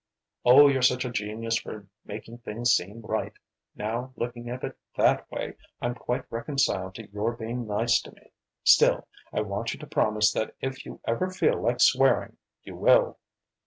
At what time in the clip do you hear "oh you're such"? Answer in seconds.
0.43-1.05